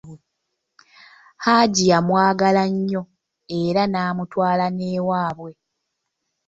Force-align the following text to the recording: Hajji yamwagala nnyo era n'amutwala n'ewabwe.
Hajji 1.45 1.83
yamwagala 1.91 2.63
nnyo 2.73 3.01
era 3.61 3.83
n'amutwala 3.87 4.65
n'ewabwe. 4.75 5.51